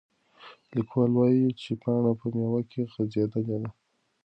[0.75, 3.69] لیکوال وایي چې پاڼه په میوه کې غځېدلې ده.